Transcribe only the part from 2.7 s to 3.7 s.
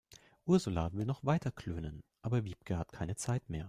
hat keine Zeit mehr.